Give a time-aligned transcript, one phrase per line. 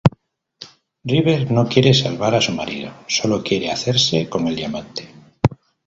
[1.11, 5.07] River no quiere salvar a su marido, solo quiere hacerse con el diamante.